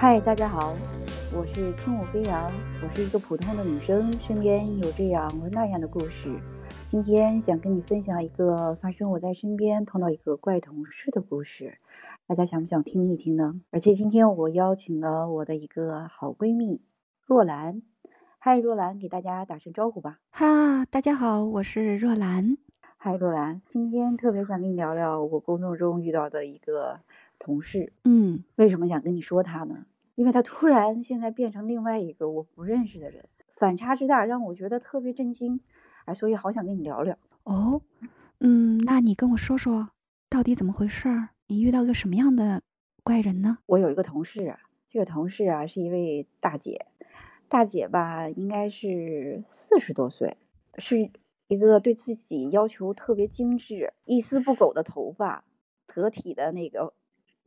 [0.00, 0.76] 嗨，大家好，
[1.36, 2.48] 我是轻舞飞扬，
[2.80, 6.38] 我是一个普通的女生，身边有这样和那样的故事。
[6.86, 11.78] 今天想跟你分享一个发生我在身边碰到一个怪同事的故事，
[12.28, 13.60] 大家想不想听一听呢？
[13.72, 16.80] 而且今天我邀请了我的一个好闺蜜
[17.26, 17.82] 若兰，
[18.38, 20.20] 嗨，若兰，给大家打声招呼吧。
[20.30, 22.56] 哈，大家好，我是若兰。
[23.00, 27.00] 嗨，若兰，今天特别想跟你聊聊我工作中遇到的一个
[27.38, 27.92] 同事。
[28.04, 29.86] 嗯，为什么想跟你说他呢？
[30.14, 35.60] 因为他突然现在变成另外一个我不认识的人，反差之大让我觉得特别震惊，
[36.06, 37.16] 哎，所以好想跟你聊聊。
[37.44, 37.80] 哦，
[38.40, 39.90] 嗯，那你跟我说说，
[40.28, 41.28] 到底怎么回事儿？
[41.46, 42.62] 你遇到个什么样的
[43.04, 43.58] 怪人呢？
[43.66, 44.58] 我有一个同事啊，
[44.90, 46.86] 这个同事啊是一位大姐，
[47.48, 50.36] 大姐吧应该是四十多岁，
[50.78, 51.10] 是
[51.46, 55.44] 一个对自己要求特别精致、一丝不苟的头发，
[55.86, 56.92] 得体的那个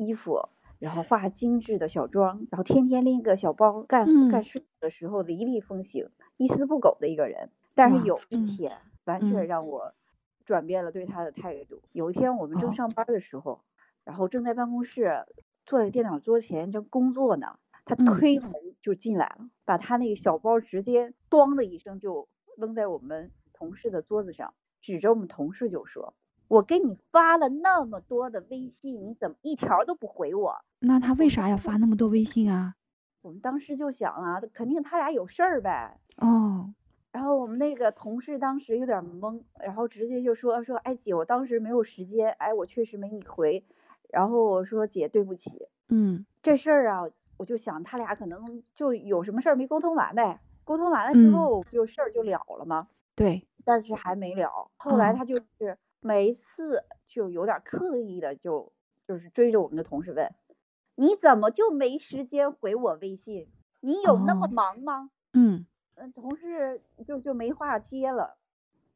[0.01, 0.49] 衣服。
[0.79, 7.51] 然后化精致的小妆，然后天天拎个小包干干事的时候雷厉风行、一丝不苟的一个人。
[7.75, 9.93] 但是有一天，完全让我
[10.43, 11.83] 转变了对他的态度。
[11.91, 13.61] 有一天我们正上班的时候，
[14.03, 15.23] 然后正在办公室
[15.67, 22.27] 坐在电脑桌前正工作呢，他推门就进来了，把他那个小包直接“咣”的一声就
[22.57, 26.15] 扔在我们同事的桌子上，指着我们同事就说。
[26.51, 30.53] 我给你发了那么多的微信，你怎么一条都不回我？
[30.79, 32.75] 那他为啥要发那么多微信啊？
[33.21, 35.97] 我们当时就想啊，肯定他俩有事儿呗。
[36.17, 36.73] 哦。
[37.13, 43.63] 然后我们那个同事当时有点懵，然后直接就说说，哎姐，我当时没有时间，哎我确实没你回。
[44.09, 45.69] 然后我说姐对不起。
[45.87, 46.25] 嗯。
[46.41, 47.03] 这事儿啊，
[47.37, 50.41] 我就想他俩可能就有什么事儿没沟通完呗。
[50.65, 52.89] 沟通完了之后，就事儿就了了吗？
[53.15, 53.47] 对。
[53.63, 55.77] 但是还没了，后来他就是。
[56.01, 58.73] 每一次就有点刻意的，就
[59.07, 60.33] 就是追着我们的同事问，
[60.95, 63.47] 你怎么就没时间回我微信？
[63.81, 65.11] 你有那么忙吗？
[65.33, 68.37] 嗯嗯，同事就就没话接了。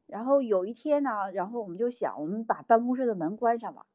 [0.06, 3.86] 然后有一天呢，然后我们就想，我们把办公室的门关上吧，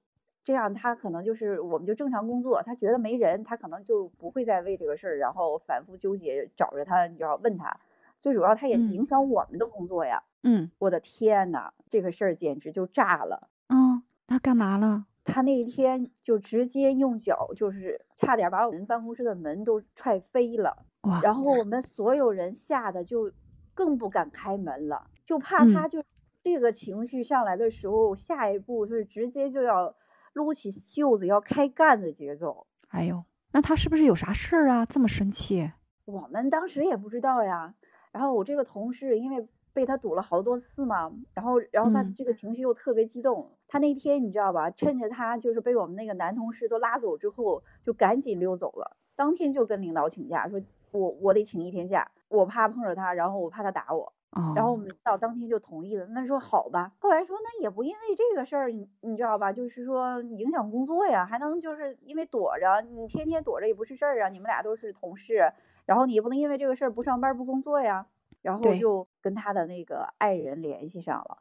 [0.43, 7.79] 这样他可能就是我们就正常工作，他觉得没人，他可能就不会再为这个事儿然后反复纠结，找着他就要问他。
[8.21, 10.23] 最主要，他也影响我们的工作呀。
[10.43, 13.49] 嗯，我的天呐，这个事儿简直就炸了。
[13.67, 15.05] 嗯，他干嘛了？
[15.23, 20.85] 他那一天就直接用脚，就是差点把我们办公室的门都踹飞了。
[21.01, 21.19] 哇！
[21.21, 23.31] 然后我们所有人吓得就
[23.73, 26.03] 更不敢开门了，就怕他就
[26.43, 29.95] 这个情绪上来的时候，下一步是直接就要
[30.33, 32.65] 撸起袖子要开干的节奏。
[32.89, 34.85] 哎呦，那他是不是有啥事儿啊？
[34.87, 35.71] 这么生气？
[36.05, 37.75] 我们当时也不知道呀。
[38.11, 39.47] 然后我这个同事因为。
[39.73, 43.49] 被他堵了好多次嘛，然后，然后他这个情绪又特别激动。
[43.69, 48.97] 他那天你知道吧，趁着他就是被我们那个男同事都拉走之后，就赶紧溜走了。
[49.15, 50.59] 当天就跟领导请假，说
[50.91, 54.11] 我我得请一天假，我怕碰着他，然后我怕他打我。
[54.55, 56.05] 然后我们领导当天就同意了。
[56.07, 56.93] 那说好吧。
[56.99, 64.29] 后来说那也不因为这个事儿，你你知道吧，就是说影响工作呀，还能就是因为躲着你天天躲着也不是事儿啊。
[64.29, 65.51] 你们俩都是同事，
[65.85, 68.07] 然后你也不能因为这个事儿不上班不工作呀。
[68.41, 71.37] 然后就跟他的那个爱人联系上了，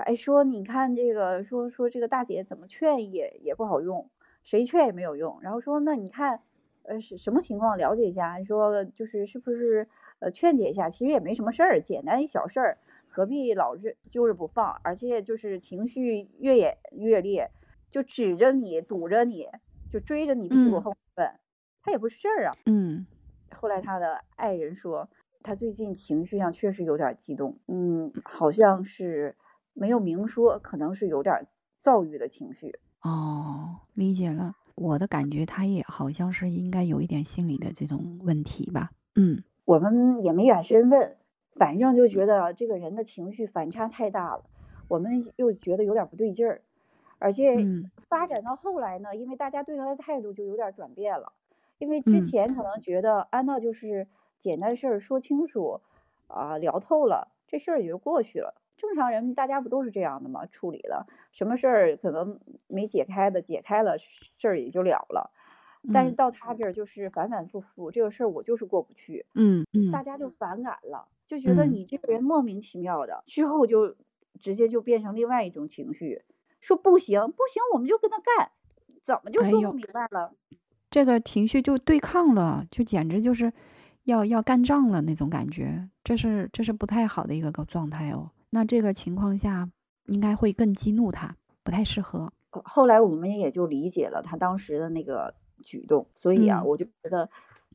[0.00, 4.08] 哎，说你看这个，说说这个大姐怎么劝也也不好用，
[4.42, 5.38] 谁劝也没有用。
[5.42, 6.40] 然后说那你看，
[6.84, 7.76] 呃，是什么情况？
[7.76, 8.42] 了解一下。
[8.44, 9.86] 说就是是不是
[10.20, 10.88] 呃劝解一下？
[10.88, 14.80] 其实也没什么事儿，简单一小事儿，何必老是揪着不放？
[14.82, 17.50] 而且就是情绪越演越烈，
[17.90, 19.46] 就指着你堵着你，
[19.90, 21.30] 就追着你屁股后问，
[21.82, 22.56] 他也不是事儿啊。
[22.66, 23.06] 嗯。
[23.50, 25.08] 后来他的爱人说。
[25.40, 29.34] 他最近情绪上确实有点激动，嗯，好像是
[29.72, 31.46] 没有明说，可能是有点
[31.78, 32.74] 躁郁的情绪。
[33.02, 34.56] 哦，理解了。
[34.74, 38.90] 我的感觉他也好像是应该有一点心理的这种问题吧。
[39.14, 41.14] 嗯，我们也没敢深问，
[41.56, 44.44] 反正就觉得这个人的情绪反差太大了，
[44.88, 46.62] 我们又觉得有点不对劲儿。
[47.18, 47.54] 而且
[48.08, 51.34] 发展到后来呢，因为大家对他的态度就有点转变了，
[51.76, 54.08] 因为之前可能觉得安娜就是。
[54.40, 55.80] 简单事儿说清楚，
[56.28, 58.54] 啊，聊透了，这事儿也就过去了。
[58.76, 60.46] 正常人大家不都是这样的吗？
[60.46, 62.38] 处理了什么事儿可能
[62.68, 65.32] 没解开的，解开了事儿也就了了。
[65.92, 69.26] 但是到他这儿就是反反复复，这个事儿我就是过不去。
[69.34, 73.22] 嗯嗯，大家就反感了，就觉得你这个人莫名其妙的。
[73.26, 73.96] 之后就
[74.38, 76.22] 直接就变成另外一种情绪，
[76.60, 78.50] 说不行不行，我们就跟他干，
[79.02, 80.32] 怎么就说不明白了？
[80.90, 83.52] 这个情绪就对抗了，就简直就是。
[84.04, 88.30] 要要干仗了那种感觉，这是这是不太好的一个个状态哦。
[88.48, 89.68] 那这个情况下
[90.06, 92.32] 应该会更激怒他，不太适合。
[92.50, 97.28] 后来我们也就理解了他当时的那个举动，所以啊，我就觉得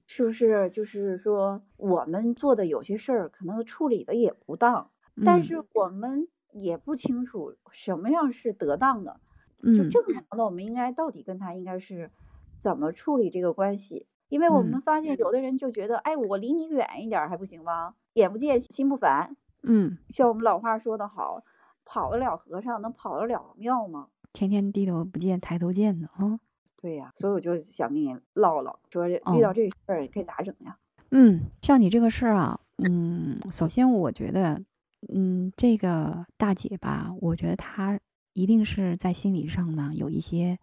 [0.06, 0.70] 是不是？
[0.70, 4.90] 就是说我们做的有些事儿可能处理的也不当，
[5.26, 9.20] 但嗯是我们也不清楚什么样是得当的。
[9.64, 12.12] 就嗯正常的，我们应该到底跟他应该是
[12.58, 14.08] 怎么处理这个关系？
[14.30, 17.96] 因为我们嗯发现有的人就觉得，哎，我离你远一点儿还不行吗？
[18.14, 19.38] 眼不见心不烦。
[19.62, 21.44] 嗯，像我们老话说得好，
[21.86, 24.10] 跑得了和尚能跑得了庙吗？
[24.34, 26.40] 天天低头不见抬头见的啊。
[26.84, 30.78] 对呀，所以我就想跟你唠唠，说遇哦到这事儿该咋整呀？
[31.12, 34.62] 嗯，像你这个事儿啊，嗯，首先我觉得，
[35.08, 38.02] 嗯，这个大姐吧，我觉得她
[38.34, 40.60] 一定是在心理上呢有一些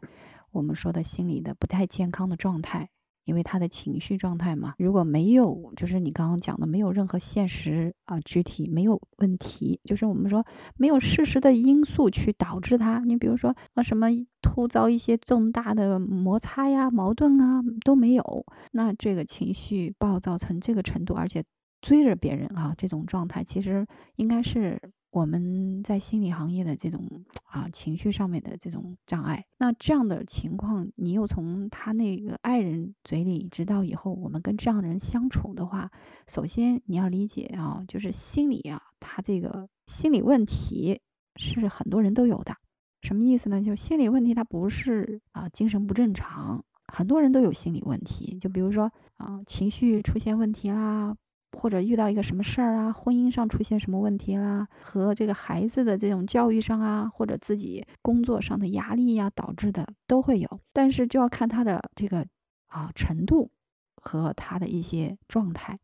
[0.52, 2.90] 我们说的心理的不太健康的状态，
[3.24, 10.46] 因为他的情绪状态嘛，如果没有就是你刚刚讲的没有任何现实啊具体没有问题，就是我们说
[10.76, 14.08] 没有事实的因素去导致他，你比如说啊什么
[14.42, 21.44] 突遭一些重大的摩擦呀、矛盾啊都没有，那这个情绪暴躁成这个程度，而且
[21.80, 23.86] 追着别人啊这种状态，其实
[24.16, 29.44] 应该是我们在心理行业的这种啊情绪上面的这种障碍。
[29.58, 35.90] 那这样的情况，你又从他那个爱人嘴里知道以后，我们跟这样的人相处的话，
[36.28, 41.00] 首先你要理解啊，就是心理啊，他这个心理问题
[41.36, 42.56] 是很多人都有的。
[43.02, 43.62] 什么意思呢？
[43.62, 48.38] 就心理问题，它不是啊精神不正常，很多人都有心理问题。
[48.40, 51.16] 就比如说啊情绪出现问题啦，
[51.52, 60.60] 或者遇到一个什么事儿啊，婚姻上出现什么问题啦，和这个孩子的这种教育上啊，或者自己工作上的压力呀、导致的都会有。
[60.72, 62.26] 但是就要看他的这个
[62.66, 63.50] 啊程度
[63.96, 65.78] 和他的一些状态。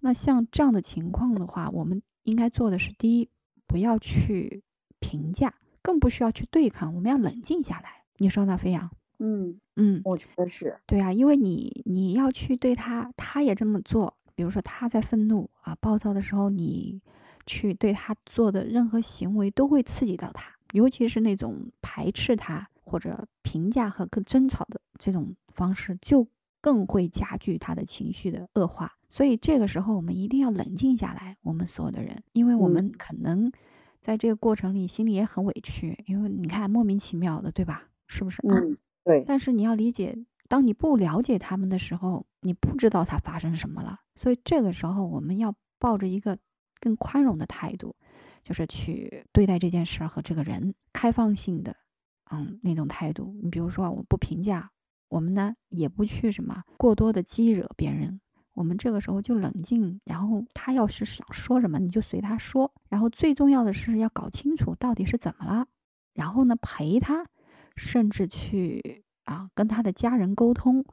[0.00, 3.28] 那像这样的情况的话，我们应该做的是第一，
[3.66, 4.62] 不要去
[5.00, 5.54] 评价。
[5.80, 8.02] 更不需要去对抗，我们要冷静下来。
[8.18, 8.90] 你说呢，飞扬？
[9.20, 10.78] 嗯嗯，我觉得是。
[10.86, 14.17] 对啊，因为你你要去对他，他也这么做。
[14.38, 17.02] 比如说他在愤怒啊、暴躁的时候，你
[17.44, 26.28] 去对他做的任何行为都会刺激到他，尤其是那种排斥他或者评价和更争吵的这种方式，就
[26.60, 28.92] 更会加剧他的情绪的恶化。
[29.08, 33.50] 所以这个时候我们一定要冷静下来，我们所有的人，因为我们可能。
[34.00, 37.88] 在这个过程里，心里也很委屈，因为你看莫名其妙的，对吧？
[38.06, 38.40] 是不是？
[38.46, 39.24] 嗯，对。
[39.26, 40.16] 但是你要理解，
[40.48, 44.00] 当你不了解他们的时候，你不知道他发生什么了。
[44.14, 46.38] 所以这个时候，我们要抱着一个
[46.80, 47.96] 更宽容的态度，
[48.44, 51.76] 就是去对待这件事儿和这个人，开放性的，
[52.30, 53.34] 嗯，那种态度。
[53.42, 54.70] 你比如说，我不评价，
[55.08, 58.20] 我们呢也不去什么过多的激惹别人。
[58.54, 62.72] 我们这个时候就冷静，然后他要是想说什么，你就随他说。
[62.88, 65.68] 然后最重要的是要搞清楚到底是怎么了，
[66.12, 67.26] 然后呢陪他，
[67.76, 70.84] 甚至去啊跟他的家人沟通，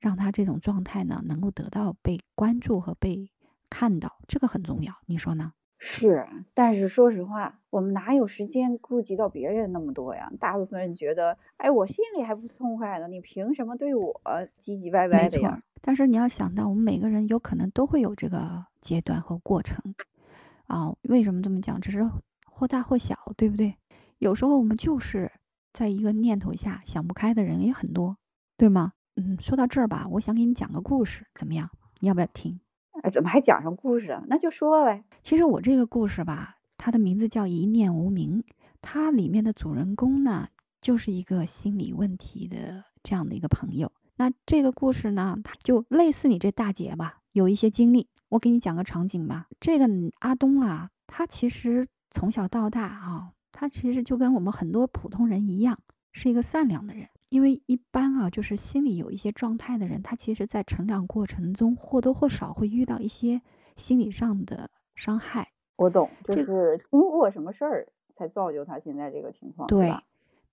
[0.00, 3.30] 让他这种状态呢能够得到被关注和被
[3.70, 4.94] 看到，这个很重要。
[5.06, 5.52] 你说呢？
[5.78, 10.32] 是，但是说实话，我们哪有时间顾及到别人那么多呀？
[10.40, 14.20] 大部分人觉得，哎，我心里还不痛快呢，你凭什么对我
[14.58, 15.62] 唧唧歪歪的呀？
[15.82, 19.94] 但是你要想到，我们每个人有可能都会有这个阶段和过程
[20.66, 20.94] 啊。
[21.02, 21.80] 为什么这么讲？
[21.80, 22.08] 只是
[22.46, 23.76] 或大或小，对不对？
[24.18, 25.30] 有时候我们就是
[25.74, 28.16] 在一个念头下想不开的人也很多，
[28.56, 28.92] 对吗？
[29.16, 31.68] 嗯，说到这儿吧，我想给你讲个故事，怎么样？
[32.00, 32.60] 你要不要听？
[33.02, 34.22] 哎，怎么还讲上故事啊？
[34.28, 35.04] 那就说呗。
[35.22, 38.42] 其实我这个故事吧，它的名字叫《一念无名》，
[38.80, 40.48] 它里面的主人公呢，
[40.80, 43.92] 就是一个心理问题的这样的一个朋友。
[44.16, 48.08] 那这个故事呢，它就类似你这大姐吧，有一些经历。
[48.28, 49.46] 我给你讲个场景吧。
[49.60, 55.78] 这个阿东啊，他其实从小到大啊，他其实就跟我们很多普通人一样，
[56.12, 57.08] 是一个善良的人。
[57.30, 63.40] 因为一般啊，就是心里有一些状态的人，他其实在成长过程中或多或少会遇到一些
[63.76, 65.52] 心理上的伤害。
[65.76, 69.94] 我懂，就是通过什么事儿才造就他现在这个情况，对，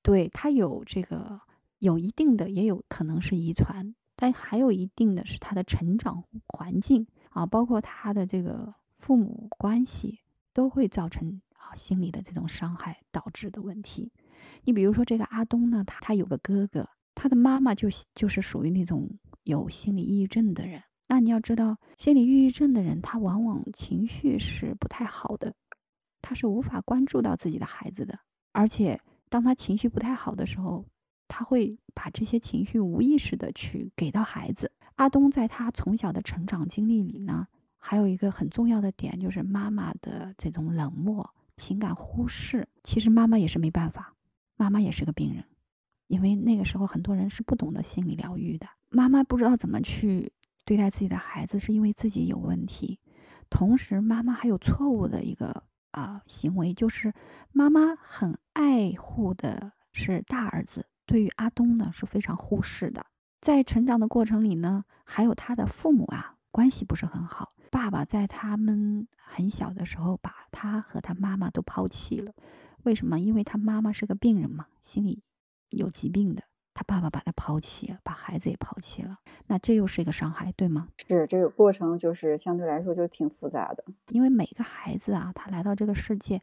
[0.01, 1.41] 对他有这个。
[1.81, 10.19] 有一定的，也有可能是遗传，但还有一定的是他的成长环境啊，包括他的这个父母关系，
[10.53, 11.41] 都会造成
[11.75, 14.11] 心理的这种伤害导致的问题。
[14.63, 20.83] 你比如说这个阿东呢，他他有个哥哥，他的妈妈就就是属于那种有心理抑郁症的人。
[21.07, 25.55] 那你要知道，心理抑郁症的人，他往往情绪是不太好的，
[26.21, 28.19] 他是无法关注到自己的孩子的，
[28.51, 30.85] 而且当他情绪不太好的时候。
[31.33, 34.73] 他会把这些情绪无意识的去给到孩子。
[34.95, 37.47] 阿东在他从小的成长经历里呢，
[37.77, 41.29] 还有一个很重要的点就是妈妈的这种冷漠、
[41.61, 42.67] 情感忽视。
[42.83, 44.15] 其实妈妈也是没办法，
[44.57, 45.45] 妈妈也是个病人，
[46.07, 50.33] 因为那个时候很多人是不懂得心理疗愈的，妈妈不知道怎么去
[50.65, 52.99] 对待自己的孩子是因为自己有问题，
[53.51, 57.13] 同时妈妈还有错误的一个啊行为，就是
[57.51, 63.05] 妈妈很爱护的是大儿子，对于阿东呢是非常忽视的。
[63.39, 72.33] 在成长的过程里呢，还有他的父母啊关系不是很好，爸爸在他们很小的时候把他和他妈妈都抛弃了。
[72.83, 73.19] 为什么？
[73.19, 75.23] 因为他妈妈是个病人嘛，心里
[75.69, 80.89] 有疾病的，他爸爸把他抛弃了，把孩子也抛弃了，那这又是一个伤害，对吗？
[81.07, 86.41] 是这个过程就是相对来说就挺复杂的，因为每个孩子啊，他来到这个世界，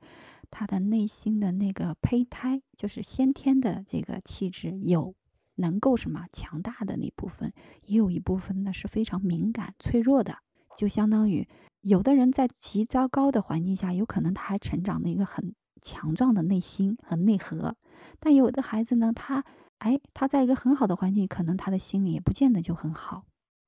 [0.51, 5.15] 他的内心的那个胚胎，就是先天的这个气质，有
[5.57, 7.53] 能够什么强大的那部分，
[7.85, 10.39] 也有一部分呢是非常敏感脆弱的，
[10.79, 11.47] 就相当于
[11.83, 15.55] 有的人在极糟糕的环境下，有可能他还成长的一个很。
[15.81, 17.77] 强壮的内心和内核，
[18.19, 19.45] 但有的孩子呢，他
[19.79, 23.25] 哎，他在一个很好的环境，可能他的心理也不见得就很好，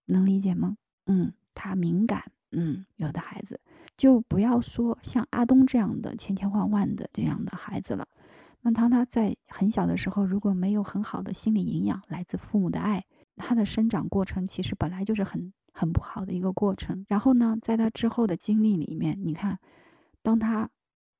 [0.06, 0.76] 能理解吗？
[1.06, 3.60] 嗯，他敏感，嗯，有的孩子
[3.96, 8.08] 就不要说像阿东这样的千千万万的这样的孩子了。
[8.60, 13.04] 那当他在很小的时候，如果没有很好的心理营养，来自父母的爱，
[13.36, 17.06] 他的生长过程其实本来就是很很不好的一个过程。
[17.08, 19.58] 然后呢，在他之后的经历里面，你看，
[20.22, 20.70] 当他。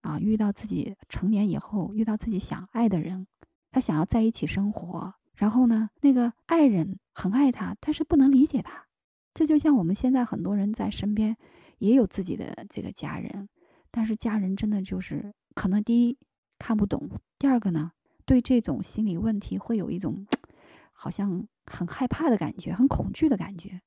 [0.03, 3.27] 啊，遇到自己成年以后，遇到自己想爱的人，
[3.71, 8.87] 他想要在一起生活，然后呢，那个爱人很爱他，但是不能理解他。
[9.35, 11.37] 这就像我们现在很多人在身边
[11.77, 13.51] 也有自己的这个家人，
[13.91, 16.17] 但是家人真的就是可能第一
[16.59, 17.93] 看不懂，第二个呢，
[18.25, 20.27] 对这种心理问题会有一种
[20.95, 23.83] 好像很害怕的感觉，很恐惧的感觉。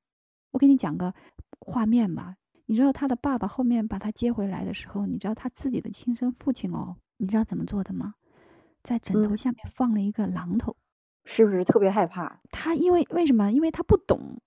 [0.54, 1.14] 我给你讲个
[1.60, 2.38] 画面吧。
[2.66, 8.16] 你知道他的爸爸后面把他接回来的时候，你知道他自己的亲生父亲哦，你知道怎么做的吗？
[8.84, 10.78] 在枕头下面放了一个榔头，
[11.26, 12.40] 是不是特别害怕？
[12.52, 13.52] 他因为为什么？
[13.52, 14.40] 因为他不懂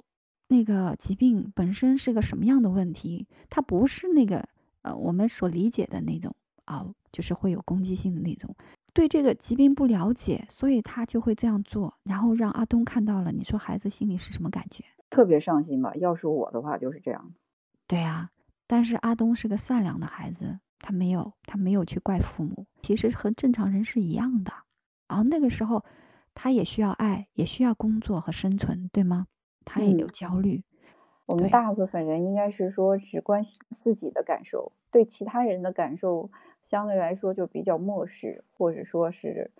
[0.48, 4.48] 那个疾病本身是个什么样的问题，他不是那个
[4.82, 6.34] 呃我们所理解的那种
[6.64, 8.56] 啊，就是会有攻击性的那种，
[8.96, 14.84] 对这个疾病不了解，所以他就会这样做，然后让阿东看到了，你说孩子心里是什么感觉？
[15.10, 15.94] 特别伤心吧？
[15.96, 17.34] 要是我的话就是这样。
[17.86, 18.30] 对啊，
[18.66, 24.52] 但是阿东是个善良的孩子，他没有他没有去怪父母，其实和正常人是一样的。
[25.06, 25.84] 然后那个时候，
[26.34, 29.26] 他也需要爱，也需要工作和生存，对吗？
[29.66, 30.64] 他也有焦虑。
[31.26, 36.30] 我们大部分人应该是说只关心自己的感受，对其他人的感受
[36.66, 39.52] 相对来说就比较漠视，或者说是。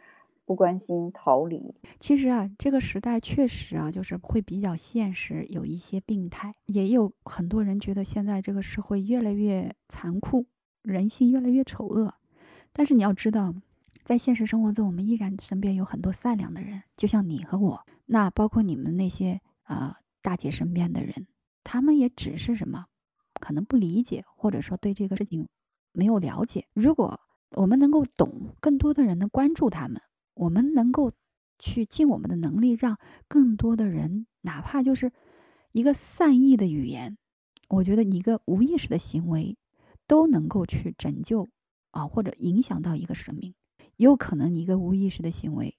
[0.44, 10.46] 不关心逃离，其实啊，这个时代确实啊，就是会比较现实，有一些病态，也有很多人觉得现在这个社会越来越残酷，
[10.82, 12.14] 人性越来越丑恶。
[12.72, 13.56] 但是你要知道，
[14.04, 21.26] 在现实生活中，我们依然身边有很多善良的人，就像你和我，那包括你们那些啊大姐身边的人，
[21.64, 22.86] 他们也只是什么，
[23.40, 25.48] 可能不理解，或者说对这个事情
[25.96, 26.66] 没有了解。
[26.74, 30.02] 如果我们能够懂，更多的人能关注他们。
[30.34, 31.12] 我们能够
[31.58, 35.10] 去尽我们的能力，让更多的人，哪怕就是
[35.72, 37.16] 一个善意的语言，
[37.68, 39.56] 我觉得一个无意识的行为，
[40.06, 41.48] 都能够去拯救
[41.90, 43.54] 啊，或者影响到一个生命。
[43.96, 45.78] 也有可能你一个无意识的行为，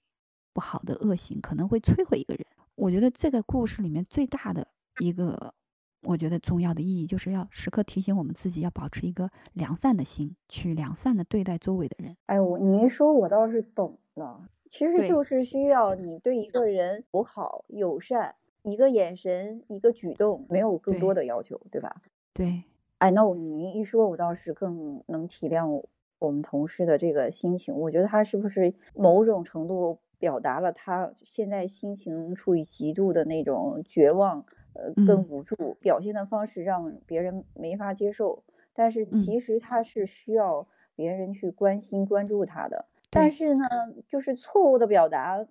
[0.52, 2.44] 不好的恶行，可能会摧毁一个人。
[2.74, 4.66] 我觉得这个故事里面最大的
[4.98, 5.54] 一个，
[6.02, 12.16] 我觉得重要的意义，就是要时刻提醒我们自己，要保持一个良善的心，去良善的对待周围的人。
[12.26, 14.48] 哎，我你一说，我倒是懂了。
[14.68, 22.02] 其实就是需要你对一个人友好、友善，一个眼神、一个举动，没有更多的要求，对吧？
[22.34, 22.62] 对
[22.98, 25.82] ，I know，你一说，我倒是更能体谅
[26.18, 27.74] 我们同事的这个心情。
[27.74, 34.44] 我觉得他是不是某种程度表达了他现在心情处于极度的那种绝望，
[34.78, 38.44] 呃，跟无助，表现的方式让别人没法接受。
[38.74, 42.86] 但是其实他是需要别人去关心、关注他的。
[43.10, 43.66] 但是呢，
[44.06, 45.44] 就是错误的表达，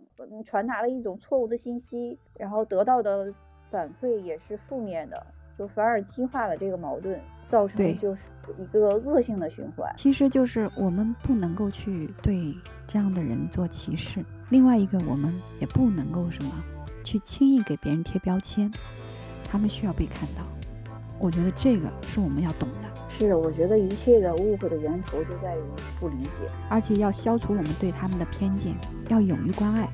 [0.46, 3.34] 传达了一种错误的信息，然后得到的
[3.70, 5.26] 反馈也是负面的，
[5.58, 8.22] 就反而激化了这个矛盾，造成就是
[8.58, 9.92] 一个恶性的循环。
[9.98, 12.56] 其实就是我们不能够去对
[12.88, 16.52] 这样的人做歧视，另外一个我们也不能够什么
[17.04, 18.72] 去轻易给别人贴标签，
[19.50, 20.44] 他们需要被看到。
[21.20, 23.02] 我觉得这个是我们要懂的。
[23.10, 25.62] 是，我觉得一切的误会的源头就在于
[26.00, 26.30] 不理解，
[26.70, 28.76] 而且要消除我们对他们的偏见，
[29.10, 29.90] 要勇于关爱。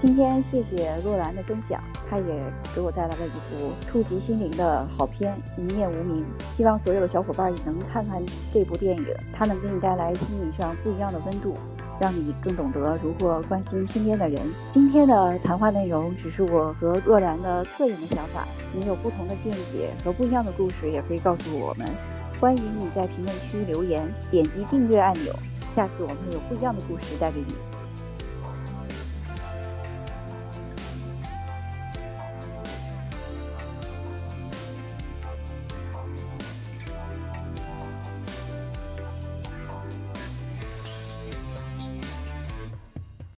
[0.00, 6.22] 今天谢谢若兰的分享，她也给我带来了一部触及心灵的好片《一念无名》。
[6.56, 8.22] 希望所有的小伙伴也能看看
[8.52, 11.56] 这部电影，它能给你带来心理上不一样的温度。
[12.00, 14.40] 让你更懂得如何关心身边的人。
[14.72, 21.88] 今天的谈话内容只是我和若然的个人的想法，你有不同的见解和不一样的故事，也可以告诉我们。
[22.40, 25.32] 欢迎你在评论区留言，点击订阅按钮，
[25.74, 27.73] 下次我们有不一样的故事带给你。